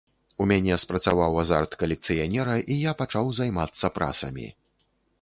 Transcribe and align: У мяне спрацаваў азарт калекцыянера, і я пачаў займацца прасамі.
У 0.43 0.45
мяне 0.51 0.77
спрацаваў 0.83 1.37
азарт 1.43 1.77
калекцыянера, 1.85 2.57
і 2.73 2.81
я 2.89 2.97
пачаў 3.05 3.33
займацца 3.41 3.97
прасамі. 4.01 4.53